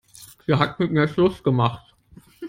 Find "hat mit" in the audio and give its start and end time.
0.55-0.91